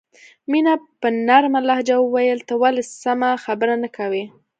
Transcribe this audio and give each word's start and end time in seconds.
مینه 0.51 0.73
په 1.01 1.07
نرمه 1.27 1.61
لهجه 1.69 1.95
وویل 1.99 2.39
ته 2.47 2.53
ولې 2.61 2.83
سمه 3.01 3.29
خبره 3.45 3.75
نه 3.83 3.89
کوې 3.97 4.23